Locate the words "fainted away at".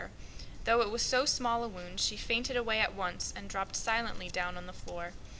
2.17-2.95